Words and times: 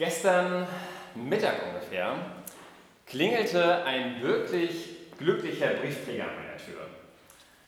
Gestern 0.00 0.66
Mittag 1.14 1.56
ungefähr 1.68 2.14
klingelte 3.06 3.84
ein 3.84 4.22
wirklich 4.22 4.96
glücklicher 5.18 5.74
Briefträger 5.74 6.22
an 6.22 6.36
meiner 6.36 6.56
Tür. 6.56 6.86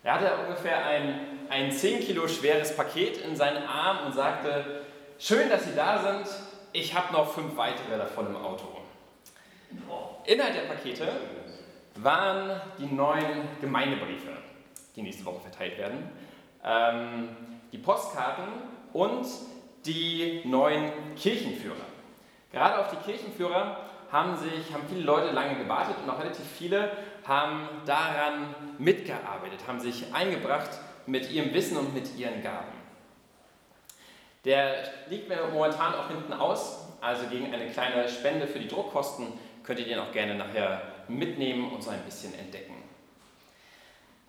Er 0.03 0.15
hatte 0.15 0.43
ungefähr 0.47 0.83
ein, 0.83 1.21
ein 1.51 1.71
10 1.71 2.01
Kilo 2.01 2.27
schweres 2.27 2.75
Paket 2.75 3.19
in 3.19 3.37
seinen 3.37 3.63
Arm 3.67 4.07
und 4.07 4.15
sagte, 4.15 4.81
schön, 5.19 5.51
dass 5.51 5.67
Sie 5.67 5.75
da 5.77 5.99
sind, 5.99 6.35
ich 6.73 6.95
habe 6.95 7.13
noch 7.13 7.35
fünf 7.35 7.55
weitere 7.55 7.99
davon 7.99 8.29
im 8.29 8.37
Auto. 8.37 8.79
Inhalt 10.25 10.55
der 10.55 10.63
Pakete 10.63 11.09
waren 11.97 12.59
die 12.79 12.87
neuen 12.87 13.47
Gemeindebriefe, 13.61 14.39
die 14.97 15.03
nächste 15.03 15.27
Woche 15.27 15.41
verteilt 15.41 15.77
werden, 15.77 16.11
ähm, 16.65 17.29
die 17.73 17.79
Postkarten 17.79 18.47
und 18.95 19.27
die 19.85 20.41
neuen 20.47 20.93
Kirchenführer. 21.15 21.92
Gerade 22.53 22.79
auf 22.79 22.91
die 22.91 22.97
Kirchenführer 22.97 23.79
haben 24.11 24.37
sich 24.37 24.73
haben 24.73 24.85
viele 24.89 25.03
Leute 25.03 25.33
lange 25.33 25.57
gewartet 25.57 25.97
und 26.03 26.11
auch 26.11 26.21
relativ 26.21 26.45
viele 26.59 26.91
haben 27.27 27.67
daran 27.87 28.55
mitgearbeitet, 28.79 29.61
haben 29.67 29.81
sich 29.81 30.13
eingebracht 30.13 30.71
mit 31.07 31.31
ihrem 31.31 31.55
Wissen 31.55 31.79
und 31.79 31.95
mit 31.95 32.17
ihren 32.17 32.43
Gaben. 32.43 32.83
Der 34.45 34.75
liegt 35.09 35.29
mir 35.29 35.39
momentan 35.53 35.95
auch 35.95 36.09
hinten 36.09 36.33
aus, 36.33 36.89
also 37.01 37.27
gegen 37.29 37.53
eine 37.55 37.69
kleine 37.71 38.09
Spende 38.09 38.47
für 38.47 38.59
die 38.59 38.69
Druckkosten 38.69 39.29
könnt 39.65 39.79
ihr 39.79 39.87
den 39.87 39.99
auch 39.99 40.13
gerne 40.13 40.35
nachher 40.35 40.83
mitnehmen 41.09 41.71
und 41.73 41.83
so 41.83 41.91
ein 41.91 42.03
bisschen 42.03 42.35
entdecken. 42.39 42.75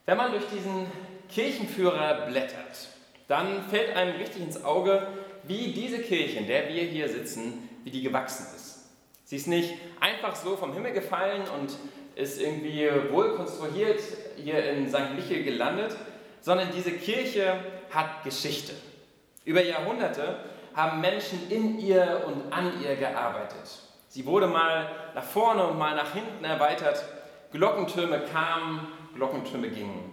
Wenn 0.05 0.17
man 0.17 0.31
durch 0.31 0.45
diesen 0.47 0.87
Kirchenführer 1.29 2.27
blättert, 2.27 2.89
dann 3.27 3.63
fällt 3.69 3.95
einem 3.95 4.15
richtig 4.17 4.43
ins 4.43 4.63
Auge, 4.63 5.07
wie 5.43 5.71
diese 5.73 5.99
Kirche, 5.99 6.39
in 6.39 6.47
der 6.47 6.69
wir 6.69 6.83
hier 6.83 7.09
sitzen, 7.09 7.62
wie 7.83 7.91
die 7.91 8.01
gewachsen 8.01 8.47
ist. 8.55 8.85
Sie 9.25 9.35
ist 9.37 9.47
nicht 9.47 9.73
einfach 9.99 10.35
so 10.35 10.55
vom 10.57 10.73
Himmel 10.73 10.93
gefallen 10.93 11.43
und 11.57 11.77
ist 12.15 12.39
irgendwie 12.39 12.89
wohl 13.11 13.35
konstruiert 13.35 14.01
hier 14.35 14.63
in 14.71 14.87
St. 14.87 15.15
Michel 15.15 15.43
gelandet, 15.43 15.95
sondern 16.41 16.69
diese 16.75 16.91
Kirche 16.91 17.59
hat 17.89 18.23
Geschichte. 18.23 18.73
Über 19.45 19.63
Jahrhunderte 19.63 20.37
haben 20.75 21.01
Menschen 21.01 21.49
in 21.49 21.79
ihr 21.79 22.23
und 22.27 22.51
an 22.53 22.81
ihr 22.83 22.95
gearbeitet. 22.95 23.79
Sie 24.09 24.25
wurde 24.25 24.47
mal 24.47 24.89
nach 25.15 25.23
vorne 25.23 25.65
und 25.65 25.77
mal 25.77 25.95
nach 25.95 26.13
hinten 26.13 26.43
erweitert. 26.43 27.03
Glockentürme 27.51 28.21
kamen, 28.31 28.87
Glockentürme 29.15 29.69
gingen. 29.69 30.11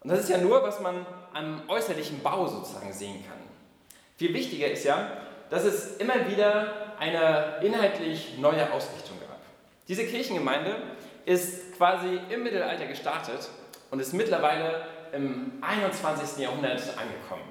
Und 0.00 0.10
das 0.10 0.20
ist 0.20 0.28
ja 0.28 0.38
nur, 0.38 0.62
was 0.62 0.80
man 0.80 1.06
am 1.32 1.62
äußerlichen 1.68 2.22
Bau 2.22 2.46
sozusagen 2.46 2.92
sehen 2.92 3.24
kann. 3.26 3.38
Viel 4.16 4.34
wichtiger 4.34 4.70
ist 4.70 4.84
ja, 4.84 5.10
dass 5.50 5.64
es 5.64 5.96
immer 5.98 6.28
wieder 6.28 6.94
eine 6.98 7.56
inhaltlich 7.62 8.38
neue 8.38 8.72
Ausrichtung 8.72 9.18
gab. 9.20 9.38
Diese 9.88 10.04
Kirchengemeinde 10.06 10.76
ist 11.24 11.76
quasi 11.76 12.20
im 12.30 12.42
Mittelalter 12.42 12.86
gestartet 12.86 13.48
und 13.90 14.00
ist 14.00 14.12
mittlerweile 14.12 14.86
im 15.12 15.52
21. 15.60 16.42
Jahrhundert 16.42 16.80
angekommen. 16.96 17.48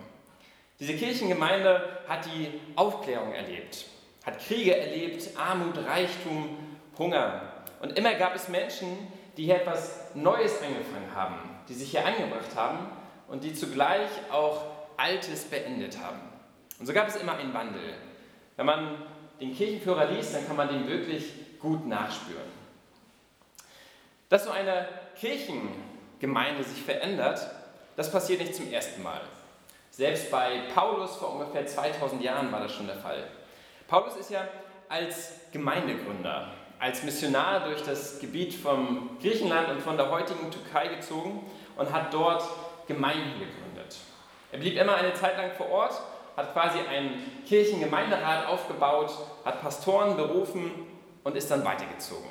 Diese 0.80 0.94
Kirchengemeinde 0.94 2.00
hat 2.08 2.26
die 2.26 2.60
Aufklärung 2.76 3.34
erlebt 3.34 3.86
hat 4.26 4.40
Kriege 4.40 4.76
erlebt, 4.78 5.30
Armut, 5.38 5.78
Reichtum, 5.86 6.58
Hunger. 6.98 7.42
Und 7.82 7.98
immer 7.98 8.14
gab 8.16 8.36
es 8.36 8.48
Menschen, 8.48 8.88
die 9.36 9.46
hier 9.46 9.58
etwas 9.58 10.16
Neues 10.16 10.62
angefangen 10.62 11.14
haben, 11.14 11.36
die 11.68 11.74
sich 11.74 11.92
hier 11.92 12.06
eingebracht 12.06 12.56
haben 12.56 12.88
und 13.28 13.44
die 13.44 13.54
zugleich 13.54 14.10
auch 14.32 14.64
Altes 14.96 15.46
beendet 15.46 15.98
haben. 16.02 16.20
Und 16.80 16.86
so 16.86 16.94
gab 16.94 17.08
es 17.08 17.16
immer 17.16 17.36
einen 17.36 17.54
Wandel. 17.54 17.94
Wenn 18.56 18.66
man 18.66 18.98
den 19.40 19.56
Kirchenführer 19.56 20.06
liest, 20.06 20.34
dann 20.34 20.46
kann 20.48 20.56
man 20.56 20.68
den 20.68 20.88
wirklich 20.88 21.32
gut 21.60 21.88
nachspüren. 21.88 22.64
Dass 24.30 24.46
so 24.46 24.52
eine 24.52 24.88
Kirchengemeinde 25.20 26.64
sich 26.64 26.84
verändert, 26.84 27.40
das 27.96 28.12
passiert 28.12 28.42
nicht 28.42 28.56
zum 28.56 28.72
ersten 28.72 29.04
Mal. 29.04 29.22
Selbst 29.92 30.32
bei 30.32 30.64
Paulus 30.74 31.16
vor 31.18 31.34
ungefähr 31.36 31.68
2000 31.68 32.22
Jahren 32.24 32.52
war 32.52 32.62
das 32.62 32.74
schon 32.74 32.88
der 32.88 32.96
Fall. 32.96 33.28
Paulus 33.88 34.16
ist 34.16 34.32
ja 34.32 34.48
als 34.90 35.34
Gemeindegründer, 35.52 36.50
als 36.80 37.04
Missionar 37.04 37.66
durch 37.66 37.84
das 37.84 38.20
Gebiet 38.20 38.56
vom 38.56 39.18
Griechenland 39.22 39.70
und 39.70 39.82
von 39.82 39.98
der 39.98 40.10
heutigen 40.10 40.50
Türkei 40.50 40.88
gezogen 40.88 41.50
und 41.76 41.92
hat 41.92 42.14
dort 42.14 42.44
Gemeinden 42.88 43.34
gegründet. 43.40 43.98
Er 44.52 44.60
blieb 44.60 44.78
immer 44.78 44.96
eine 44.96 45.14
Zeit 45.14 45.38
lang 45.38 45.52
vor 45.52 45.70
Ort, 45.70 46.02
hat 46.36 46.54
quasi 46.54 46.80
einen 46.80 47.44
Kirchengemeinderat 47.48 48.48
aufgebaut, 48.48 49.12
hat 49.46 49.62
Pastoren 49.62 50.18
berufen 50.18 50.72
und 51.24 51.36
ist 51.36 51.50
dann 51.52 51.64
weitergezogen. 51.64 52.30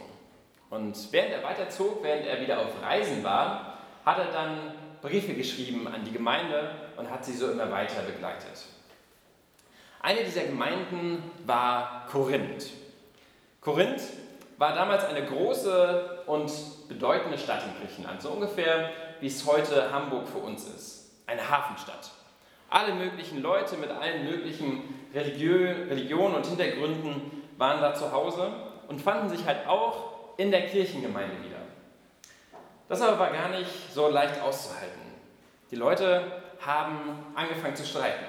Und 0.70 1.12
während 1.12 1.32
er 1.32 1.42
weiterzog, 1.42 2.02
während 2.02 2.26
er 2.26 2.40
wieder 2.40 2.60
auf 2.60 2.82
Reisen 2.82 3.22
war, 3.22 3.78
hat 4.04 4.18
er 4.18 4.32
dann 4.32 4.72
Briefe 5.02 5.34
geschrieben 5.34 5.86
an 5.86 6.04
die 6.04 6.12
Gemeinde 6.12 6.70
und 6.96 7.10
hat 7.10 7.24
sie 7.24 7.34
so 7.34 7.50
immer 7.50 7.70
weiter 7.70 8.02
begleitet. 8.02 8.64
Eine 10.00 10.24
dieser 10.24 10.44
Gemeinden 10.44 11.22
war 11.44 12.06
Korinth. 12.10 12.70
Korinth 13.60 14.02
war 14.58 14.74
damals 14.74 15.04
eine 15.04 15.24
große 15.26 16.22
und 16.26 16.50
bedeutende 16.88 17.38
Stadt 17.38 17.62
in 17.64 17.80
Griechenland, 17.80 18.22
so 18.22 18.30
ungefähr 18.30 18.90
wie 19.20 19.26
es 19.26 19.46
heute 19.46 19.92
Hamburg 19.92 20.28
für 20.28 20.38
uns 20.38 20.66
ist. 20.66 21.10
Eine 21.26 21.48
Hafenstadt. 21.48 22.10
Alle 22.72 22.94
möglichen 22.94 23.42
Leute 23.42 23.76
mit 23.76 23.90
allen 23.90 24.24
möglichen 24.24 24.82
Religiö 25.14 25.74
Religionen 25.90 26.36
und 26.36 26.46
Hintergründen 26.46 27.42
waren 27.58 27.82
da 27.82 27.94
zu 27.94 28.10
Hause 28.10 28.50
und 28.88 29.02
fanden 29.02 29.28
sich 29.28 29.44
halt 29.44 29.66
auch 29.66 30.38
in 30.38 30.50
der 30.50 30.66
Kirchengemeinde 30.66 31.36
wieder. 31.44 31.58
Das 32.88 33.02
aber 33.02 33.18
war 33.18 33.30
gar 33.30 33.50
nicht 33.50 33.70
so 33.92 34.08
leicht 34.08 34.40
auszuhalten. 34.40 35.02
Die 35.70 35.76
Leute 35.76 36.24
haben 36.64 37.26
angefangen 37.34 37.76
zu 37.76 37.84
streiten. 37.84 38.24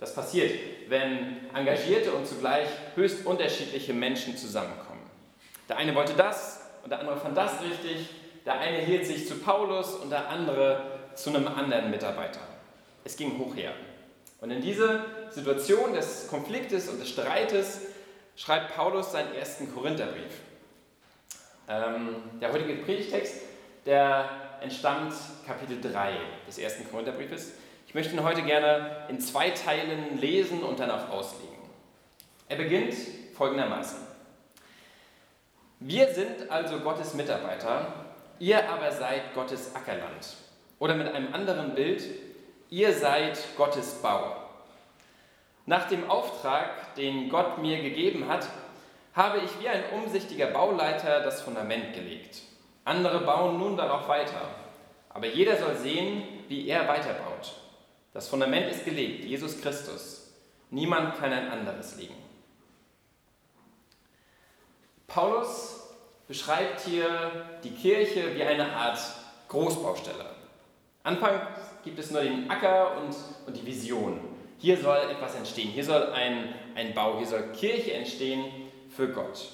Das 0.00 0.16
passiert, 0.16 0.50
wenn 0.88 1.48
engagierte 1.54 2.10
und 2.10 2.26
zugleich 2.26 2.66
höchst 2.96 3.24
unterschiedliche 3.24 3.92
Menschen 3.92 4.36
zusammenkommen. 4.36 5.08
Der 5.68 5.76
eine 5.76 5.94
wollte 5.94 6.14
das 6.14 6.70
und 6.82 6.90
der 6.90 6.98
andere 6.98 7.18
fand 7.18 7.36
das 7.36 7.62
richtig. 7.62 8.08
Der 8.44 8.58
eine 8.58 8.78
hielt 8.78 9.06
sich 9.06 9.28
zu 9.28 9.36
Paulus 9.36 9.94
und 9.94 10.10
der 10.10 10.28
andere 10.28 10.82
zu 11.14 11.30
einem 11.30 11.46
anderen 11.46 11.90
Mitarbeiter. 11.90 12.40
Es 13.04 13.16
ging 13.16 13.38
hoch 13.38 13.54
her. 13.54 13.72
Und 14.40 14.50
in 14.50 14.62
diese 14.62 15.04
Situation 15.30 15.92
des 15.92 16.28
Konfliktes 16.28 16.88
und 16.88 17.00
des 17.00 17.08
Streites 17.10 17.82
schreibt 18.36 18.74
Paulus 18.74 19.12
seinen 19.12 19.34
ersten 19.34 19.72
Korintherbrief. 19.72 20.32
Ähm, 21.68 22.16
der 22.40 22.52
heutige 22.52 22.74
Predigtext, 22.82 23.34
der 23.86 24.28
entstammt 24.60 25.14
Kapitel 25.46 25.80
3 25.80 26.12
des 26.46 26.58
ersten 26.58 26.88
Korintherbriefes. 26.90 27.52
Ich 27.86 27.94
möchte 27.94 28.14
ihn 28.14 28.22
heute 28.22 28.42
gerne 28.42 29.06
in 29.08 29.20
zwei 29.20 29.50
Teilen 29.50 30.18
lesen 30.18 30.62
und 30.62 30.80
dann 30.80 30.90
auch 30.90 31.10
auslegen. 31.10 31.48
Er 32.48 32.56
beginnt 32.56 32.94
folgendermaßen. 33.34 33.98
Wir 35.80 36.12
sind 36.12 36.50
also 36.50 36.80
Gottes 36.80 37.14
Mitarbeiter, 37.14 38.04
ihr 38.38 38.68
aber 38.68 38.92
seid 38.92 39.34
Gottes 39.34 39.74
Ackerland. 39.74 40.36
Oder 40.78 40.94
mit 40.94 41.08
einem 41.08 41.32
anderen 41.32 41.74
Bild, 41.74 42.02
ihr 42.70 42.94
seid 42.94 43.38
Gottes 43.56 43.94
Bau. 44.00 44.36
Nach 45.66 45.88
dem 45.88 46.08
Auftrag, 46.08 46.94
den 46.94 47.28
Gott 47.28 47.58
mir 47.58 47.82
gegeben 47.82 48.28
hat, 48.28 48.48
habe 49.14 49.38
ich 49.38 49.60
wie 49.60 49.68
ein 49.68 49.84
umsichtiger 49.92 50.46
Bauleiter 50.46 51.20
das 51.20 51.42
Fundament 51.42 51.92
gelegt. 51.94 52.42
Andere 52.84 53.20
bauen 53.20 53.58
nun 53.58 53.76
darauf 53.76 54.08
weiter, 54.08 54.40
aber 55.10 55.26
jeder 55.26 55.56
soll 55.56 55.76
sehen, 55.76 56.22
wie 56.48 56.68
er 56.68 56.88
weiterbaut. 56.88 57.54
Das 58.12 58.28
Fundament 58.28 58.70
ist 58.70 58.84
gelegt, 58.84 59.24
Jesus 59.24 59.60
Christus. 59.60 60.32
Niemand 60.70 61.18
kann 61.18 61.32
ein 61.32 61.50
anderes 61.50 61.96
legen. 61.96 62.14
Paulus 65.06 65.88
beschreibt 66.28 66.80
hier 66.80 67.58
die 67.64 67.74
Kirche 67.74 68.34
wie 68.36 68.42
eine 68.44 68.72
Art 68.72 68.98
Großbaustelle. 69.48 70.26
Anfangs 71.02 71.40
gibt 71.82 71.98
es 71.98 72.10
nur 72.10 72.22
den 72.22 72.50
Acker 72.50 72.96
und, 72.98 73.14
und 73.46 73.56
die 73.56 73.66
Vision. 73.66 74.20
Hier 74.58 74.76
soll 74.76 74.98
etwas 75.10 75.34
entstehen, 75.36 75.70
hier 75.70 75.84
soll 75.84 76.10
ein, 76.12 76.54
ein 76.74 76.94
Bau, 76.94 77.18
hier 77.18 77.26
soll 77.26 77.50
Kirche 77.52 77.94
entstehen 77.94 78.44
für 78.88 79.08
Gott. 79.08 79.48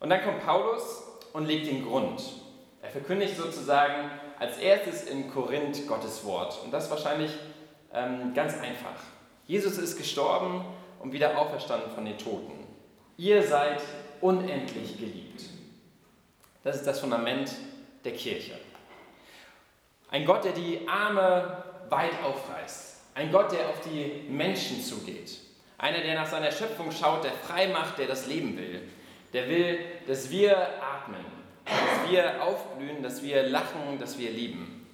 Und 0.00 0.10
dann 0.10 0.22
kommt 0.22 0.44
Paulus 0.44 1.02
und 1.32 1.46
legt 1.46 1.66
den 1.66 1.86
Grund. 1.86 2.22
Er 2.82 2.90
verkündigt 2.90 3.36
sozusagen 3.36 4.10
als 4.38 4.58
erstes 4.58 5.04
in 5.04 5.30
Korinth 5.30 5.86
Gottes 5.86 6.24
Wort. 6.24 6.60
Und 6.62 6.70
das 6.70 6.90
wahrscheinlich 6.90 7.30
ähm, 7.92 8.34
ganz 8.34 8.54
einfach. 8.60 9.00
Jesus 9.46 9.78
ist 9.78 9.96
gestorben 9.96 10.64
und 11.00 11.12
wieder 11.12 11.38
auferstanden 11.38 11.90
von 11.92 12.04
den 12.04 12.18
Toten. 12.18 12.66
Ihr 13.16 13.42
seid 13.42 13.80
unendlich 14.20 14.98
geliebt. 14.98 15.44
Das 16.62 16.76
ist 16.76 16.86
das 16.86 17.00
Fundament 17.00 17.52
der 18.04 18.12
Kirche. 18.12 18.52
Ein 20.14 20.24
Gott, 20.24 20.44
der 20.44 20.52
die 20.52 20.86
Arme 20.86 21.64
weit 21.88 22.12
aufreißt. 22.22 22.98
Ein 23.16 23.32
Gott, 23.32 23.50
der 23.50 23.68
auf 23.68 23.80
die 23.80 24.30
Menschen 24.30 24.80
zugeht. 24.80 25.40
Einer, 25.76 26.02
der 26.02 26.14
nach 26.14 26.28
seiner 26.28 26.52
Schöpfung 26.52 26.92
schaut, 26.92 27.24
der 27.24 27.32
frei 27.32 27.66
macht, 27.66 27.98
der 27.98 28.06
das 28.06 28.28
Leben 28.28 28.56
will. 28.56 28.82
Der 29.32 29.48
will, 29.48 29.80
dass 30.06 30.30
wir 30.30 30.56
atmen, 30.56 31.24
dass 31.64 32.08
wir 32.08 32.44
aufblühen, 32.44 33.02
dass 33.02 33.24
wir 33.24 33.42
lachen, 33.48 33.98
dass 33.98 34.16
wir 34.16 34.30
lieben. 34.30 34.86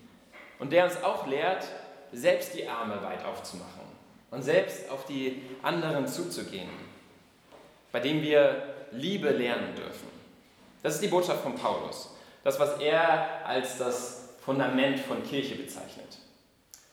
Und 0.58 0.72
der 0.72 0.84
uns 0.84 1.02
auch 1.02 1.26
lehrt, 1.26 1.67
selbst 2.12 2.55
die 2.55 2.67
Arme 2.67 3.02
weit 3.02 3.22
aufzumachen 3.22 3.84
und 4.31 4.43
selbst 4.43 4.90
auf 4.90 5.05
die 5.05 5.43
anderen 5.62 6.06
zuzugehen, 6.06 6.70
bei 7.93 8.00
dem 8.00 8.22
wir 8.22 8.62
Liebe 8.90 9.28
lernen 9.28 9.75
dürfen. 9.75 10.08
Das 10.82 10.94
ist 10.94 11.02
die 11.02 11.08
Botschaft 11.08 11.43
von 11.43 11.56
Paulus, 11.56 12.17
das, 12.43 12.58
was 12.58 12.81
er 12.81 13.44
als 13.44 13.76
das 13.76 14.30
Fundament 14.50 14.99
von 14.99 15.23
Kirche 15.23 15.55
bezeichnet. 15.55 16.19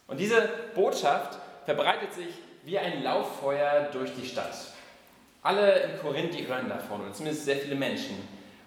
Und 0.06 0.20
diese 0.20 0.48
Botschaft 0.76 1.40
verbreitet 1.66 2.14
sich 2.14 2.28
wie 2.66 2.78
ein 2.78 3.02
Lauffeuer 3.02 3.90
durch 3.92 4.14
die 4.14 4.28
Stadt. 4.28 4.54
Alle 5.42 5.80
in 5.80 6.00
Korinth, 6.00 6.36
die 6.36 6.46
hören 6.46 6.70
davon, 6.70 7.02
oder 7.02 7.14
zumindest 7.14 7.46
sehr 7.46 7.56
viele 7.56 7.74
Menschen. 7.74 8.16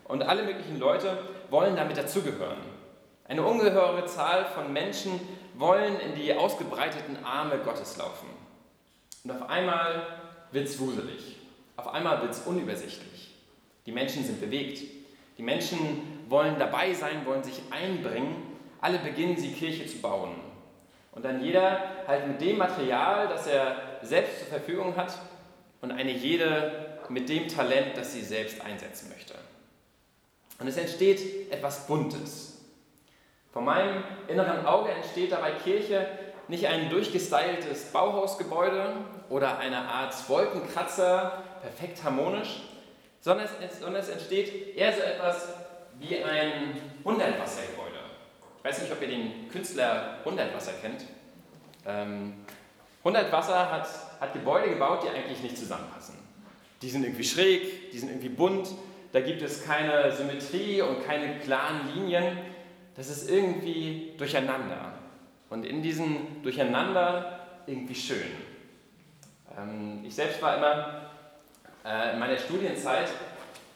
Und 0.07 0.25
alle 0.25 0.43
möglichen 0.43 0.81
Leute 0.81 1.19
wollen 1.51 1.77
damit 1.77 1.99
dazugehören. 1.99 2.59
Eine 3.29 3.45
ungeheure 3.45 4.07
Zahl 4.07 4.47
von 4.47 4.73
Menschen 4.73 5.21
wollen 5.55 6.01
in 6.01 6.17
die 6.17 6.35
ausgebreiteten 6.35 7.25
Arme 7.25 7.59
Gottes 7.59 7.97
laufen. 7.97 8.27
Und 9.23 9.31
auf 9.31 9.49
einmal 9.49 10.05
wird 10.51 10.67
es 10.67 10.81
wuselig. 10.81 11.37
Auf 11.77 11.95
einmal 11.95 12.23
wird 12.23 12.33
es 12.33 12.41
unübersichtlich. 12.41 13.37
Die 13.87 13.93
Menschen 13.93 14.25
sind 14.25 14.41
bewegt. 14.41 14.83
Die 15.39 15.45
Menschen 15.45 16.25
wollen 16.29 16.59
dabei 16.59 16.93
sein, 16.93 17.25
wollen 17.25 17.45
sich 17.45 17.63
einbringen. 17.71 18.50
Alle 18.81 18.99
beginnen 18.99 19.37
sie 19.37 19.53
Kirche 19.53 19.87
zu 19.87 19.99
bauen. 19.99 20.35
Und 21.13 21.25
dann 21.25 21.43
jeder 21.43 21.81
halt 22.07 22.27
mit 22.29 22.41
dem 22.41 22.59
Material, 22.59 23.29
das 23.29 23.47
er 23.47 23.99
selbst 24.03 24.39
zur 24.39 24.49
Verfügung 24.49 24.97
hat 24.97 25.19
und 25.81 25.91
eine 25.91 26.13
jede 26.13 26.99
mit 27.09 27.29
dem 27.29 27.49
Talent, 27.49 27.97
das 27.97 28.13
sie 28.13 28.23
selbst 28.23 28.61
einsetzen 28.61 29.09
möchte. 29.09 29.35
Und 30.61 30.69
es 30.69 30.77
entsteht 30.77 31.51
etwas 31.51 31.87
Buntes. 31.87 32.61
Vor 33.53 33.63
meinem 33.63 34.05
inneren 34.29 34.65
Auge 34.65 34.91
entsteht 34.91 35.33
dabei 35.33 35.53
Kirche 35.53 36.07
nicht 36.47 36.67
ein 36.67 36.89
durchgestyltes 36.91 37.87
Bauhausgebäude 37.87 38.93
oder 39.29 39.59
eine 39.59 39.79
Art 39.79 40.15
Wolkenkratzer, 40.29 41.43
perfekt 41.61 42.03
harmonisch, 42.05 42.63
sondern 43.21 43.49
es, 43.63 43.81
sondern 43.81 44.03
es 44.03 44.09
entsteht 44.09 44.77
eher 44.77 44.93
so 44.93 45.01
etwas 45.01 45.49
wie 45.99 46.23
ein 46.23 46.81
Hundertwassergebäude. 47.05 47.90
Ich 48.63 48.69
weiß 48.69 48.83
nicht, 48.83 48.93
ob 48.93 49.01
ihr 49.01 49.09
den 49.09 49.49
Künstler 49.49 50.19
Hundertwasser 50.23 50.73
kennt. 50.83 51.07
Ähm, 51.87 52.35
Hundertwasser 53.03 53.73
hat, 53.73 53.89
hat 54.21 54.35
Gebäude 54.35 54.69
gebaut, 54.69 55.03
die 55.03 55.09
eigentlich 55.09 55.41
nicht 55.41 55.57
zusammenpassen. 55.57 56.15
Die 56.83 56.91
sind 56.91 57.05
irgendwie 57.05 57.25
schräg, 57.25 57.91
die 57.91 57.99
sind 57.99 58.11
irgendwie 58.11 58.29
bunt, 58.29 58.69
da 59.13 59.21
gibt 59.21 59.41
es 59.41 59.65
keine 59.65 60.13
Symmetrie 60.13 60.83
und 60.83 61.07
keine 61.07 61.39
klaren 61.39 61.95
Linien. 61.95 62.37
Das 62.97 63.09
ist 63.09 63.31
irgendwie 63.31 64.13
durcheinander. 64.19 64.93
Und 65.49 65.65
in 65.65 65.83
diesem 65.83 66.43
Durcheinander 66.43 67.41
irgendwie 67.67 67.95
schön. 67.95 68.31
Ähm, 69.57 70.05
ich 70.05 70.15
selbst 70.15 70.43
war 70.43 70.59
immer 70.59 71.11
äh, 71.83 72.13
in 72.13 72.19
meiner 72.19 72.37
Studienzeit, 72.37 73.09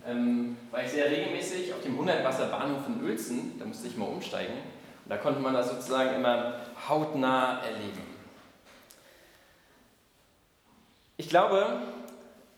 ähm, 0.07 0.59
war 0.71 0.85
ich 0.85 0.91
sehr 0.91 1.11
regelmäßig 1.11 1.73
auf 1.73 1.81
dem 1.81 1.97
Hundertwasserbahnhof 1.97 2.87
in 2.87 3.03
Uelzen, 3.03 3.59
da 3.59 3.65
musste 3.65 3.89
ich 3.89 3.97
mal 3.97 4.05
umsteigen. 4.05 4.74
Da 5.07 5.17
konnte 5.19 5.41
man 5.41 5.55
das 5.55 5.69
sozusagen 5.69 6.15
immer 6.15 6.61
hautnah 6.89 7.63
erleben. 7.63 8.03
Ich 11.17 11.29
glaube, 11.29 11.83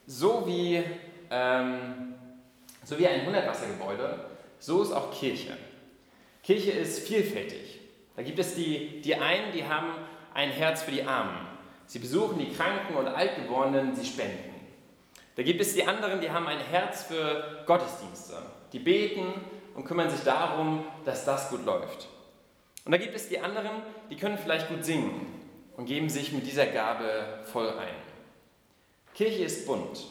so 0.05 0.47
wie, 0.47 0.83
ähm, 1.29 2.15
so 2.83 2.97
wie 2.97 3.07
ein 3.07 3.25
Hundertwassergebäude, 3.25 4.19
so 4.59 4.81
ist 4.81 4.91
auch 4.91 5.11
Kirche. 5.11 5.57
Kirche 6.41 6.71
ist 6.71 7.07
vielfältig. 7.07 7.79
Da 8.15 8.23
gibt 8.23 8.39
es 8.39 8.55
die, 8.55 9.01
die 9.01 9.15
einen, 9.15 9.51
die 9.51 9.65
haben 9.67 9.89
ein 10.33 10.49
Herz 10.49 10.83
für 10.83 10.91
die 10.91 11.03
Armen. 11.03 11.45
Sie 11.85 11.99
besuchen 11.99 12.39
die 12.39 12.51
Kranken 12.51 12.95
und 12.95 13.07
Altgeborenen, 13.07 13.95
sie 13.95 14.05
spenden. 14.05 14.55
Da 15.35 15.43
gibt 15.43 15.61
es 15.61 15.73
die 15.73 15.85
anderen, 15.85 16.19
die 16.19 16.31
haben 16.31 16.47
ein 16.47 16.59
Herz 16.59 17.03
für 17.03 17.63
Gottesdienste. 17.67 18.37
Die 18.73 18.79
beten 18.79 19.33
und 19.75 19.85
kümmern 19.85 20.09
sich 20.09 20.23
darum, 20.23 20.83
dass 21.05 21.25
das 21.25 21.49
gut 21.49 21.63
läuft. 21.65 22.07
Und 22.87 22.91
da 22.91 22.97
gibt 22.99 23.17
es 23.17 23.27
die 23.27 23.37
anderen, 23.37 23.81
die 24.09 24.15
können 24.15 24.37
vielleicht 24.37 24.69
gut 24.69 24.85
singen 24.85 25.27
und 25.75 25.87
geben 25.87 26.07
sich 26.09 26.31
mit 26.31 26.47
dieser 26.47 26.67
Gabe 26.67 27.43
voll 27.43 27.67
ein. 27.67 27.93
Kirche 29.13 29.43
ist 29.43 29.67
bunt. 29.67 30.05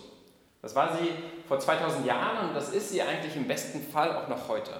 Das 0.60 0.74
war 0.74 0.94
sie 0.94 1.08
vor 1.48 1.58
2000 1.58 2.04
Jahren 2.04 2.50
und 2.50 2.54
das 2.54 2.74
ist 2.74 2.90
sie 2.90 3.00
eigentlich 3.00 3.34
im 3.34 3.48
besten 3.48 3.80
Fall 3.80 4.14
auch 4.14 4.28
noch 4.28 4.48
heute. 4.48 4.72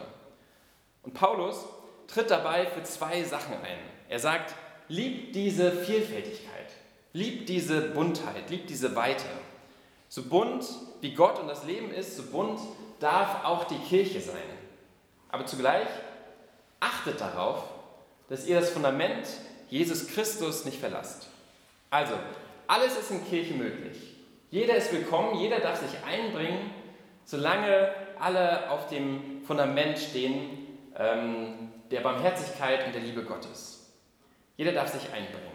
Und 1.04 1.14
Paulus 1.14 1.64
tritt 2.06 2.30
dabei 2.30 2.66
für 2.66 2.82
zwei 2.82 3.22
Sachen 3.22 3.54
ein. 3.54 3.78
Er 4.10 4.18
sagt, 4.18 4.54
liebt 4.88 5.34
diese 5.34 5.72
Vielfältigkeit, 5.72 6.68
liebt 7.14 7.48
diese 7.48 7.80
Buntheit, 7.80 8.50
liebt 8.50 8.68
diese 8.68 8.94
Weite. 8.94 9.24
So 10.10 10.22
bunt 10.22 10.66
wie 11.00 11.14
Gott 11.14 11.38
und 11.38 11.48
das 11.48 11.64
Leben 11.64 11.90
ist, 11.92 12.14
so 12.14 12.24
bunt 12.24 12.60
darf 13.00 13.42
auch 13.42 13.64
die 13.64 13.78
Kirche 13.78 14.20
sein. 14.20 14.36
Aber 15.30 15.46
zugleich 15.46 15.88
achtet 16.78 17.22
darauf, 17.22 17.64
dass 18.28 18.46
ihr 18.46 18.60
das 18.60 18.70
Fundament 18.70 19.26
Jesus 19.68 20.08
Christus 20.08 20.64
nicht 20.64 20.78
verlasst. 20.78 21.28
Also, 21.90 22.14
alles 22.66 22.96
ist 22.96 23.10
in 23.10 23.24
Kirche 23.26 23.54
möglich. 23.54 24.14
Jeder 24.50 24.76
ist 24.76 24.92
willkommen, 24.92 25.38
jeder 25.38 25.60
darf 25.60 25.80
sich 25.80 26.02
einbringen, 26.04 26.70
solange 27.24 27.90
alle 28.18 28.70
auf 28.70 28.88
dem 28.88 29.42
Fundament 29.46 29.98
stehen 29.98 30.66
ähm, 30.96 31.72
der 31.90 32.00
Barmherzigkeit 32.00 32.86
und 32.86 32.94
der 32.94 33.02
Liebe 33.02 33.24
Gottes. 33.24 33.90
Jeder 34.56 34.72
darf 34.72 34.88
sich 34.88 35.12
einbringen, 35.12 35.52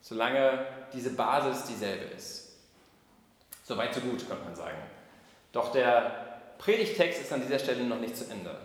solange 0.00 0.66
diese 0.92 1.14
Basis 1.14 1.64
dieselbe 1.64 2.04
ist. 2.04 2.58
Soweit 3.64 3.94
so 3.94 4.00
gut, 4.00 4.28
könnte 4.28 4.44
man 4.44 4.54
sagen. 4.54 4.78
Doch 5.52 5.72
der 5.72 6.40
Predigtext 6.58 7.20
ist 7.20 7.32
an 7.32 7.42
dieser 7.42 7.58
Stelle 7.58 7.82
noch 7.84 7.98
nicht 7.98 8.16
zu 8.16 8.30
Ende. 8.30 8.56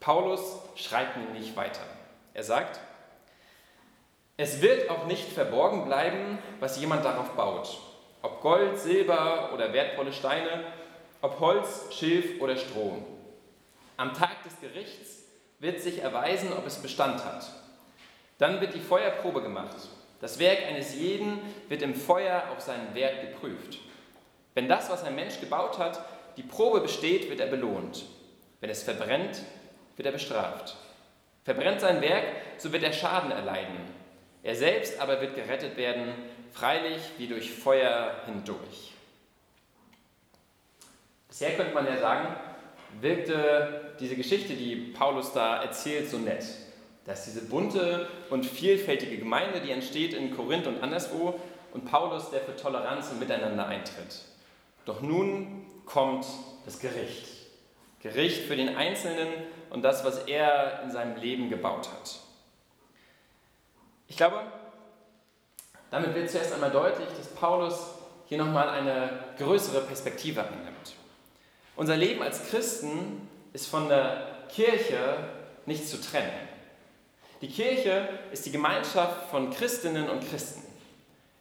Paulus 0.00 0.58
schreibt 0.74 1.16
nämlich 1.16 1.56
weiter. 1.56 1.80
Er 2.36 2.44
sagt, 2.44 2.78
es 4.36 4.60
wird 4.60 4.90
auch 4.90 5.06
nicht 5.06 5.32
verborgen 5.32 5.86
bleiben, 5.86 6.38
was 6.60 6.78
jemand 6.78 7.02
darauf 7.02 7.30
baut. 7.30 7.80
Ob 8.20 8.42
Gold, 8.42 8.78
Silber 8.78 9.52
oder 9.54 9.72
wertvolle 9.72 10.12
Steine, 10.12 10.64
ob 11.22 11.40
Holz, 11.40 11.86
Schilf 11.92 12.38
oder 12.42 12.58
Stroh. 12.58 12.98
Am 13.96 14.12
Tag 14.12 14.42
des 14.42 14.60
Gerichts 14.60 15.22
wird 15.60 15.80
sich 15.80 16.02
erweisen, 16.02 16.52
ob 16.52 16.66
es 16.66 16.76
Bestand 16.76 17.24
hat. 17.24 17.50
Dann 18.36 18.60
wird 18.60 18.74
die 18.74 18.80
Feuerprobe 18.80 19.40
gemacht. 19.40 19.88
Das 20.20 20.38
Werk 20.38 20.58
eines 20.66 20.94
jeden 20.94 21.40
wird 21.70 21.80
im 21.80 21.94
Feuer 21.94 22.42
auf 22.54 22.60
sein 22.60 22.94
Werk 22.94 23.22
geprüft. 23.22 23.78
Wenn 24.52 24.68
das, 24.68 24.90
was 24.90 25.04
ein 25.04 25.14
Mensch 25.14 25.40
gebaut 25.40 25.78
hat, 25.78 26.04
die 26.36 26.42
Probe 26.42 26.80
besteht, 26.80 27.30
wird 27.30 27.40
er 27.40 27.46
belohnt. 27.46 28.04
Wenn 28.60 28.68
es 28.68 28.82
verbrennt, 28.82 29.40
wird 29.96 30.04
er 30.04 30.12
bestraft. 30.12 30.76
Verbrennt 31.46 31.80
sein 31.80 32.02
Werk, 32.02 32.24
so 32.58 32.72
wird 32.72 32.82
er 32.82 32.92
Schaden 32.92 33.30
erleiden. 33.30 33.76
Er 34.42 34.56
selbst 34.56 34.98
aber 34.98 35.20
wird 35.20 35.36
gerettet 35.36 35.76
werden, 35.76 36.12
freilich 36.52 37.00
wie 37.18 37.28
durch 37.28 37.52
Feuer 37.52 38.20
hindurch. 38.26 38.94
Bisher 41.28 41.54
könnte 41.54 41.72
man 41.72 41.86
ja 41.86 41.98
sagen, 41.98 42.34
wirkte 43.00 43.92
diese 44.00 44.16
Geschichte, 44.16 44.54
die 44.54 44.92
Paulus 44.92 45.32
da 45.34 45.62
erzählt, 45.62 46.10
so 46.10 46.18
nett. 46.18 46.44
Dass 47.04 47.26
diese 47.26 47.44
bunte 47.44 48.08
und 48.28 48.44
vielfältige 48.44 49.16
Gemeinde, 49.16 49.60
die 49.60 49.70
entsteht 49.70 50.14
in 50.14 50.34
Korinth 50.34 50.66
und 50.66 50.82
anderswo, 50.82 51.38
und 51.72 51.84
Paulus, 51.84 52.30
der 52.30 52.40
für 52.40 52.56
Toleranz 52.56 53.10
und 53.12 53.20
Miteinander 53.20 53.68
eintritt. 53.68 54.24
Doch 54.84 55.00
nun 55.00 55.64
kommt 55.84 56.26
das 56.64 56.80
Gericht. 56.80 57.28
Gericht 58.02 58.48
für 58.48 58.56
den 58.56 58.76
Einzelnen 58.76 59.28
und 59.76 59.82
das, 59.82 60.06
was 60.06 60.20
er 60.20 60.80
in 60.84 60.90
seinem 60.90 61.16
Leben 61.16 61.50
gebaut 61.50 61.90
hat. 61.90 62.18
Ich 64.08 64.16
glaube, 64.16 64.40
damit 65.90 66.14
wird 66.14 66.30
zuerst 66.30 66.54
einmal 66.54 66.70
deutlich, 66.70 67.06
dass 67.14 67.28
Paulus 67.34 67.78
hier 68.24 68.38
nochmal 68.38 68.70
eine 68.70 69.10
größere 69.36 69.82
Perspektive 69.82 70.40
annimmt. 70.40 70.94
Unser 71.76 71.94
Leben 71.94 72.22
als 72.22 72.48
Christen 72.48 73.28
ist 73.52 73.66
von 73.66 73.90
der 73.90 74.46
Kirche 74.48 75.18
nicht 75.66 75.86
zu 75.86 76.00
trennen. 76.00 76.32
Die 77.42 77.48
Kirche 77.48 78.08
ist 78.32 78.46
die 78.46 78.52
Gemeinschaft 78.52 79.28
von 79.30 79.50
Christinnen 79.50 80.08
und 80.08 80.26
Christen. 80.26 80.62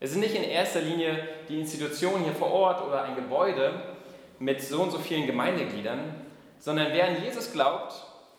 Es 0.01 0.11
sind 0.11 0.19
nicht 0.19 0.35
in 0.35 0.43
erster 0.43 0.81
Linie 0.81 1.25
die 1.47 1.61
Institutionen 1.61 2.25
hier 2.25 2.35
vor 2.35 2.51
Ort 2.51 2.85
oder 2.85 3.03
ein 3.03 3.15
Gebäude 3.15 3.95
mit 4.39 4.61
so 4.61 4.81
und 4.81 4.91
so 4.91 4.99
vielen 4.99 5.25
Gemeindegliedern, 5.25 6.15
sondern 6.59 6.91
wer 6.91 7.07
an 7.07 7.23
Jesus 7.23 7.53
glaubt, 7.53 7.93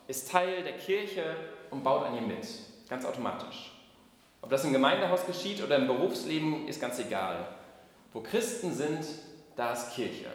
ist 0.09 0.31
Teil 0.31 0.63
der 0.63 0.75
Kirche 0.75 1.37
und 1.71 1.83
baut 1.83 2.05
an 2.05 2.15
ihr 2.15 2.23
mit, 2.23 2.47
ganz 2.89 3.05
automatisch. 3.05 3.73
Ob 4.43 4.51
das 4.51 4.65
im 4.65 4.73
Gemeindehaus 4.73 5.27
geschieht 5.27 5.63
oder 5.63 5.77
im 5.77 5.87
Berufsleben, 5.87 6.69
ist 6.69 6.81
ganz 6.81 6.99
egal. 6.99 7.49
Wo 8.13 8.21
Christen 8.21 8.73
sind, 8.73 9.05
da 9.57 9.73
ist 9.73 9.95
Kirche. 9.95 10.27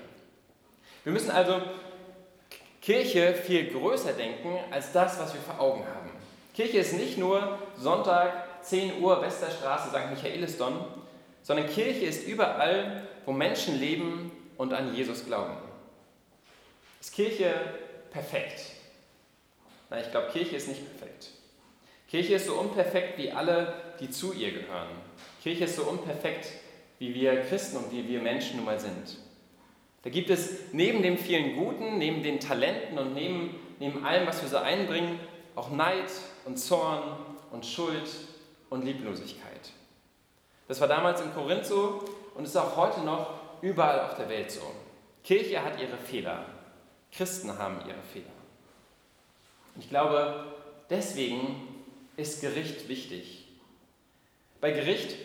Wir 1.04 1.14
müssen 1.14 1.32
also 1.32 1.62
Kirche 2.82 3.34
viel 3.34 3.72
größer 3.72 4.14
denken 4.14 4.58
als 4.72 4.92
das, 4.92 5.20
was 5.20 5.34
wir 5.34 5.42
vor 5.42 5.60
Augen 5.60 5.86
haben. 5.86 6.10
Kirche 6.54 6.80
ist 6.80 6.94
nicht 6.94 7.18
nur 7.18 7.60
Sonntag, 7.78 8.64
10 8.64 9.02
Uhr, 9.02 9.22
Westerstraße, 9.22 9.90
St. 9.90 10.10
Michaelisdon, 10.10 10.84
sondern 11.44 11.68
Kirche 11.68 12.06
ist 12.06 12.28
überall, 12.28 13.08
wo 13.26 13.32
Menschen 13.32 13.80
leben 13.80 14.32
und 14.58 14.74
an 14.74 14.94
Jesus 14.94 15.26
glauben. 15.26 15.56
Ist 17.00 17.14
Kirche 17.14 17.54
perfekt? 18.12 18.62
Nein, 19.92 20.04
ich 20.06 20.12
glaube, 20.12 20.30
Kirche 20.32 20.56
ist 20.56 20.70
nicht 20.70 20.86
perfekt. 20.86 21.32
Kirche 22.08 22.36
ist 22.36 22.48
so 22.48 22.54
unperfekt 22.54 23.18
wie 23.18 23.30
alle, 23.30 23.74
die 24.00 24.10
zu 24.10 24.32
ihr 24.32 24.52
gehören. 24.52 24.88
Kirche 25.44 25.66
ist 25.66 25.76
so 25.76 25.84
unperfekt, 25.84 26.48
wie 26.98 27.14
wir 27.14 27.42
Christen 27.42 27.76
und 27.76 27.92
wie 27.92 28.08
wir 28.08 28.22
Menschen 28.22 28.56
nun 28.56 28.66
mal 28.66 28.80
sind. 28.80 29.18
Da 30.04 30.10
gibt 30.10 30.30
es 30.30 30.72
neben 30.72 31.04
dem 31.04 31.18
vielen 31.18 31.58
Guten, 31.58 31.98
neben 31.98 32.24
den 32.24 32.40
Talenten 32.40 32.98
und 32.98 33.14
neben, 33.14 33.60
neben 33.80 34.06
allem, 34.06 34.26
was 34.26 34.42
wir 34.42 34.48
so 34.48 34.58
einbringen, 34.58 35.20
auch 35.56 35.72
Neid 35.72 36.10
und 36.46 36.58
Zorn 36.58 37.18
und 37.52 37.66
Schuld 37.66 38.10
und 38.70 38.86
Lieblosigkeit. 38.86 39.72
Das 40.70 40.80
war 40.80 40.88
damals 40.88 41.20
in 41.20 41.34
Korinth 41.34 41.66
so 41.66 42.06
und 42.36 42.46
ist 42.46 42.56
auch 42.56 42.78
heute 42.78 43.02
noch 43.02 43.62
überall 43.62 44.00
auf 44.00 44.16
der 44.16 44.30
Welt 44.30 44.52
so. 44.52 44.62
Kirche 45.22 45.62
hat 45.62 45.82
ihre 45.82 45.98
Fehler. 45.98 46.46
Christen 47.12 47.58
haben 47.58 47.82
ihre 47.86 48.02
Fehler. 48.14 48.41
Ich 49.80 49.90
glaube, 49.90 50.46
deswegen 50.90 51.68
ist 52.18 52.42
Gericht 52.42 52.88
wichtig. 52.88 53.48
Bei 54.60 54.72
Gericht 54.72 55.16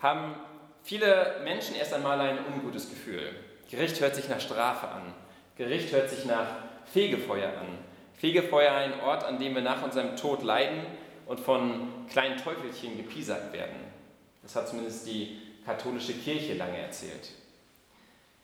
haben 0.00 0.34
viele 0.82 1.40
Menschen 1.42 1.74
erst 1.74 1.94
einmal 1.94 2.20
ein 2.20 2.38
ungutes 2.52 2.90
Gefühl. 2.90 3.34
Gericht 3.70 4.00
hört 4.00 4.14
sich 4.14 4.28
nach 4.28 4.40
Strafe 4.40 4.88
an. 4.88 5.14
Gericht 5.56 5.92
hört 5.92 6.10
sich 6.10 6.24
nach 6.26 6.46
Fegefeuer 6.92 7.48
an. 7.48 7.78
Fegefeuer 8.14 8.72
ein 8.72 9.00
Ort, 9.00 9.24
an 9.24 9.38
dem 9.38 9.54
wir 9.54 9.62
nach 9.62 9.82
unserem 9.82 10.16
Tod 10.16 10.42
leiden 10.42 10.84
und 11.26 11.40
von 11.40 12.06
kleinen 12.08 12.36
Teufelchen 12.36 12.96
gepiesackt 12.96 13.52
werden. 13.52 13.76
Das 14.42 14.54
hat 14.54 14.68
zumindest 14.68 15.06
die 15.06 15.40
katholische 15.64 16.12
Kirche 16.12 16.54
lange 16.54 16.78
erzählt. 16.78 17.30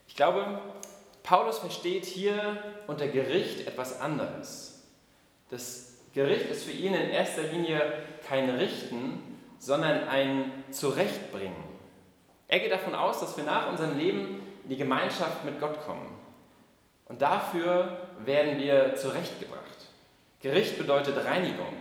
Ich 0.09 0.17
glaube, 0.17 0.61
Paulus 1.23 1.59
versteht 1.59 2.07
hier 2.07 2.57
unter 2.87 3.07
Gericht 3.07 3.67
etwas 3.67 4.01
anderes. 4.01 4.70
Das 5.51 5.95
Gericht 6.15 6.49
ist 6.51 6.65
für 6.65 6.73
ihn 6.73 6.95
in 6.95 7.11
erster 7.11 7.43
Linie 7.43 7.81
kein 8.27 8.51
Richten, 8.51 9.39
sondern 9.59 10.09
ein 10.09 10.65
Zurechtbringen. 10.71 11.71
Er 12.49 12.61
geht 12.61 12.73
davon 12.73 12.95
aus, 12.95 13.21
dass 13.21 13.37
wir 13.37 13.45
nach 13.45 13.69
unserem 13.69 13.99
Leben 13.99 14.41
in 14.65 14.71
die 14.71 14.77
Gemeinschaft 14.77 15.45
mit 15.45 15.61
Gott 15.61 15.85
kommen. 15.85 16.17
Und 17.07 17.23
dafür 17.23 17.99
werden 18.25 18.59
wir 18.59 18.95
zurechtgebracht. 18.95 19.61
Gericht 20.41 20.79
bedeutet 20.79 21.25
Reinigung. 21.25 21.75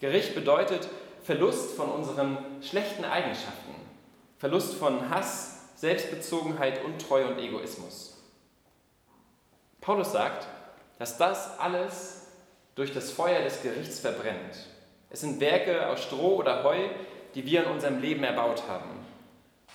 Gericht 0.00 0.34
bedeutet 0.34 0.88
Verlust 1.22 1.76
von 1.76 1.90
unseren 1.90 2.38
schlechten 2.62 3.04
Eigenschaften. 3.04 3.74
Verlust 4.38 4.74
von 4.74 5.08
Hass, 5.08 5.70
Selbstbezogenheit, 5.76 6.84
Untreue 6.84 7.28
und 7.28 7.38
Egoismus. 7.38 8.16
Paulus 9.80 10.12
sagt, 10.12 10.48
dass 10.98 11.18
das 11.18 11.58
alles 11.58 12.21
durch 12.74 12.92
das 12.92 13.10
Feuer 13.10 13.42
des 13.42 13.62
Gerichts 13.62 14.00
verbrennt. 14.00 14.66
Es 15.10 15.20
sind 15.20 15.40
Werke 15.40 15.88
aus 15.88 16.02
Stroh 16.02 16.36
oder 16.36 16.64
Heu, 16.64 16.78
die 17.34 17.44
wir 17.44 17.64
in 17.64 17.70
unserem 17.70 18.00
Leben 18.00 18.24
erbaut 18.24 18.62
haben. 18.68 18.90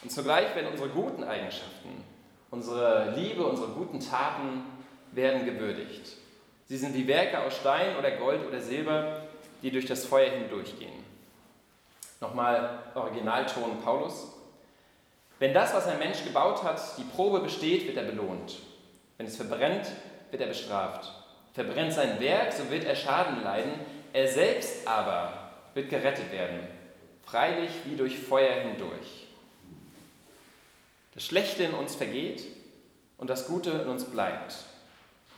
Und 0.04 0.12
zugleich 0.12 0.56
werden 0.56 0.72
unsere 0.72 0.90
guten 0.90 1.24
Eigenschaften, 1.24 2.04
unsere 2.52 3.14
Liebe, 3.16 3.46
unsere 3.46 3.70
guten 3.70 4.00
Taten 4.00 4.64
werden 5.12 5.46
gewürdigt. 5.46 6.14
Sie 6.68 6.78
sind 6.78 6.96
wie 6.96 7.08
Werke 7.08 7.40
aus 7.40 7.56
Stein 7.56 7.96
oder 7.98 8.12
Gold 8.12 8.48
oder 8.48 8.62
Silber, 8.62 9.22
die 9.62 9.72
durch 9.72 9.86
das 9.86 10.06
Feuer 10.06 10.30
hindurchgehen. 10.30 11.06
Nochmal 12.20 12.80
Originalton 12.96 13.82
Paulus. 13.84 14.34
Wenn 15.40 15.54
das, 15.54 15.74
was 15.74 15.88
ein 15.88 16.00
Mensch 16.00 16.24
gebaut 16.24 16.64
hat, 16.64 16.82
die 16.98 17.04
Probe 17.04 17.40
besteht, 17.40 17.86
wird 17.86 17.98
er 17.98 18.04
belohnt. 18.04 18.56
Wenn 19.18 19.28
es 19.28 19.38
verbrennt, 19.38 19.88
wird 20.32 20.42
er 20.42 20.48
bestraft. 20.48 21.12
Verbrennt 21.58 21.92
sein 21.92 22.20
Werk, 22.20 22.54
so 22.54 22.70
wird 22.70 22.84
er 22.84 22.96
Schaden 22.96 23.42
leiden. 23.42 23.72
Er 24.14 24.28
selbst 24.28 24.88
aber 24.88 25.50
wird 25.74 25.90
gerettet 25.90 26.32
werden, 26.32 26.60
freilich 27.26 27.72
wie 27.86 27.96
durch 27.96 28.20
Feuer 28.20 28.62
hindurch. 28.62 29.26
Das 31.16 31.26
Schlechte 31.26 31.64
in 31.64 31.74
uns 31.74 31.96
vergeht 31.96 32.44
und 33.18 33.32
das 33.32 33.48
Gute 33.48 33.72
in 33.72 33.88
uns 33.88 34.04
bleibt. 34.04 34.54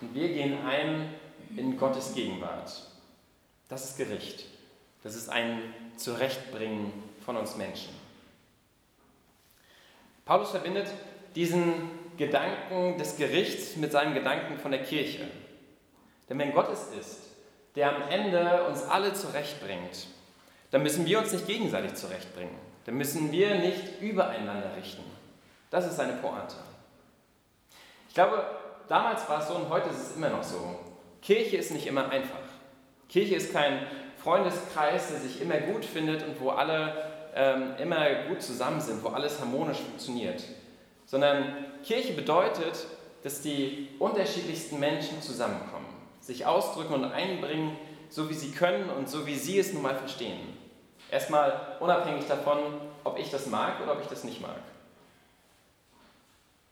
Und 0.02 0.14
wir 0.14 0.28
gehen 0.28 0.58
ein 0.66 1.14
in 1.56 1.78
Gottes 1.78 2.14
Gegenwart. 2.14 2.70
Das 3.70 3.86
ist 3.86 3.98
Gericht. 3.98 4.44
Das 5.04 5.16
ist 5.16 5.30
ein 5.30 5.74
Zurechtbringen 5.96 6.92
von 7.24 7.38
uns 7.38 7.56
Menschen. 7.56 7.94
Paulus 10.26 10.52
verbindet 10.52 10.88
diesen 11.34 11.76
Gedanken 12.18 12.98
des 12.98 13.16
Gerichts 13.16 13.78
mit 13.78 13.94
seinem 13.94 14.14
Gedanken 14.14 14.58
von 14.60 14.72
der 14.72 14.84
Kirche. 14.84 15.26
Denn 16.30 16.40
wenn 16.40 16.54
Gott 16.54 16.70
es 16.72 16.88
ist, 17.00 17.20
der 17.76 17.96
am 17.96 18.10
Ende 18.10 18.64
uns 18.66 18.84
alle 18.84 19.14
zurechtbringt, 19.14 20.08
dann 20.72 20.84
müssen 20.84 21.06
wir 21.06 21.20
uns 21.20 21.32
nicht 21.32 21.48
gegenseitig 21.48 21.96
zurechtbringen. 21.96 22.56
Dann 22.86 22.96
müssen 22.96 23.32
wir 23.32 23.56
nicht 23.56 24.02
übereinander 24.02 24.76
richten. 24.78 25.04
Das 25.70 25.86
ist 25.86 25.98
seine 25.98 26.14
Pointe. 26.14 26.56
Ich 28.08 28.14
glaube, 28.14 28.44
damals 28.88 29.28
war 29.30 29.42
es 29.42 29.48
so 29.48 29.56
und 29.56 29.70
heute 29.70 29.90
ist 29.90 29.98
es 29.98 30.16
immer 30.16 30.30
noch 30.30 30.44
so. 30.44 30.80
Kirche 31.22 31.58
ist 31.58 31.72
nicht 31.72 31.88
immer 31.88 32.10
einfach. 32.10 32.40
Kirche 33.08 33.36
ist 33.36 33.54
kein 33.54 33.86
Freundeskreis, 34.24 35.10
der 35.10 35.20
sich 35.20 35.42
immer 35.42 35.58
gut 35.58 35.86
findet 35.86 36.24
und 36.24 36.40
wo 36.40 36.50
alle 36.50 37.10
ähm, 37.36 37.76
immer 37.78 38.24
gut 38.28 38.42
zusammen 38.42 38.82
sind, 38.82 39.04
wo 39.04 39.10
alles 39.10 39.40
harmonisch 39.40 39.80
funktioniert. 39.80 40.44
Sondern 41.06 41.66
Kirche 41.84 42.14
bedeutet, 42.14 42.86
dass 43.24 43.42
die 43.42 43.90
unterschiedlichsten 44.00 44.80
Menschen 44.80 45.22
zusammenkommen, 45.22 45.86
sich 46.30 46.46
ausdrücken 46.46 46.94
und 46.94 47.12
einbringen, 47.12 47.76
so 48.10 48.30
wie 48.30 48.36
sie 48.36 48.52
können 48.52 48.90
und 48.92 49.10
so 49.10 49.26
wie 49.26 49.36
sie 49.36 49.58
es 49.58 49.74
nun 49.74 49.82
mal 49.82 49.96
verstehen. 49.96 50.40
Erstmal 51.12 51.78
unabhängig 51.80 52.28
davon, 52.28 52.60
ob 53.04 53.18
ich 53.18 53.32
das 53.32 53.48
mag 53.48 53.82
oder 53.82 53.94
ob 53.94 54.02
ich 54.02 54.08
das 54.08 54.24
nicht 54.24 54.40
mag. 54.40 54.62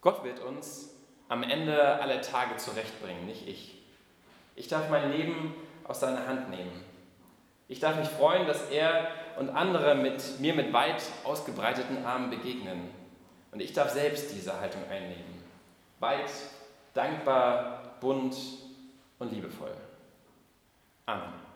Gott 0.02 0.24
wird 0.24 0.40
uns 0.42 0.92
am 1.28 1.42
Ende 1.42 2.00
aller 2.00 2.22
Tage 2.22 2.56
zurechtbringen, 2.58 3.26
nicht 3.26 3.48
ich. 3.48 3.76
Ich 4.56 4.68
darf 4.68 4.90
mein 4.90 5.12
Leben 5.12 5.56
aus 5.84 6.00
seiner 6.00 6.28
Hand 6.28 6.52
nehmen. 6.52 6.84
Ich 7.68 7.80
darf 7.80 7.98
mich 7.98 8.08
freuen, 8.08 8.46
dass 8.46 8.70
er 8.70 9.08
und 9.40 9.50
andere 9.50 9.96
mit 9.96 10.40
mir 10.40 10.54
mit 10.54 10.72
weit 10.72 11.02
ausgebreiteten 11.24 12.06
Armen 12.06 12.30
begegnen. 12.30 12.90
Und 13.52 13.60
ich 13.60 13.74
darf 13.74 13.90
selbst 13.90 14.34
diese 14.36 14.60
Haltung 14.60 14.84
einnehmen. 14.90 15.44
Weit, 16.00 16.32
dankbar, 16.94 17.96
bunt 18.00 18.36
und 19.20 19.32
liebevoll. 19.32 19.74
Amen. 21.06 21.47